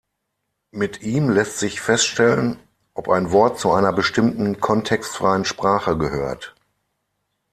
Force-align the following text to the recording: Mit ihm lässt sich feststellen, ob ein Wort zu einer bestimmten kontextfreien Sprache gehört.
Mit 0.71 1.03
ihm 1.03 1.29
lässt 1.29 1.59
sich 1.59 1.79
feststellen, 1.79 2.57
ob 2.95 3.07
ein 3.07 3.31
Wort 3.31 3.59
zu 3.59 3.71
einer 3.71 3.93
bestimmten 3.93 4.59
kontextfreien 4.59 5.45
Sprache 5.45 5.95
gehört. 5.95 6.55